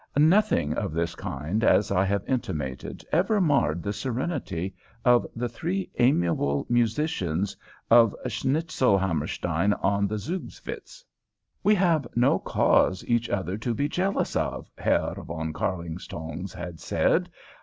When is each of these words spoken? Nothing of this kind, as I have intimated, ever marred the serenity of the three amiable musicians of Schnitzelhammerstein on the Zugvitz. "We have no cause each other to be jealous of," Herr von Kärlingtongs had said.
Nothing 0.17 0.73
of 0.73 0.93
this 0.93 1.13
kind, 1.13 1.63
as 1.63 1.91
I 1.91 2.05
have 2.05 2.25
intimated, 2.27 3.05
ever 3.11 3.39
marred 3.39 3.83
the 3.83 3.93
serenity 3.93 4.73
of 5.05 5.27
the 5.35 5.47
three 5.47 5.91
amiable 5.99 6.65
musicians 6.71 7.55
of 7.91 8.15
Schnitzelhammerstein 8.25 9.73
on 9.73 10.07
the 10.07 10.17
Zugvitz. 10.17 11.05
"We 11.61 11.75
have 11.75 12.07
no 12.15 12.39
cause 12.39 13.05
each 13.07 13.29
other 13.29 13.59
to 13.59 13.75
be 13.75 13.87
jealous 13.87 14.35
of," 14.35 14.71
Herr 14.75 15.13
von 15.21 15.53
Kärlingtongs 15.53 16.51
had 16.51 16.79
said. 16.79 17.29